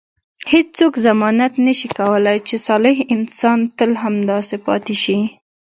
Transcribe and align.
هیڅوک 0.51 0.93
ضمانت 1.07 1.53
نه 1.65 1.73
شي 1.79 1.87
کولای 1.97 2.37
چې 2.47 2.55
صالح 2.67 2.97
انسان 3.15 3.59
تل 3.77 3.91
همداسې 4.03 4.55
پاتې 4.67 4.95
شي. 5.03 5.17